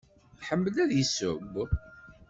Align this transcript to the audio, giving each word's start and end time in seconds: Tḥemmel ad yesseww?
Tḥemmel 0.39 0.75
ad 0.83 0.91
yesseww? 0.93 1.55